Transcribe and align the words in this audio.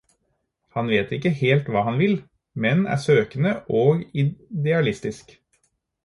Han 0.75 0.87
vet 0.91 1.11
ikke 1.17 1.31
helt 1.41 1.67
hva 1.73 1.83
han 1.89 1.99
vil, 1.99 2.15
men 2.65 2.81
er 2.95 3.03
søkende 3.03 3.51
og 3.81 4.01
idealistisk. 4.23 5.35